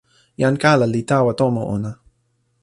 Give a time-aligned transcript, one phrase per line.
[0.41, 1.91] jan kala li tawa tomo ona.